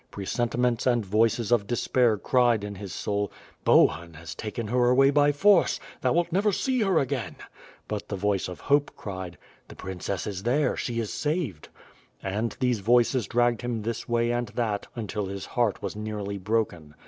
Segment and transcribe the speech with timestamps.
[0.11, 3.31] Presenti ments and voices of despair cried in his soul:
[3.63, 7.35] *'Bohun has taken her away by force, thou wilt never see her again/'
[7.87, 9.37] but the voice of hope cried:
[9.67, 11.69] "The princess is there, she is saved/'
[12.23, 16.95] and these voices dragged him this way and that, until his heart was nearly broken.